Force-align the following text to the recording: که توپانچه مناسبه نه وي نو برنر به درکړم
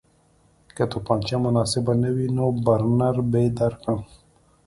که 0.75 0.83
توپانچه 0.91 1.35
مناسبه 1.45 1.93
نه 2.01 2.09
وي 2.15 2.27
نو 2.35 2.45
برنر 2.65 3.15
به 3.31 3.41
درکړم 3.57 4.01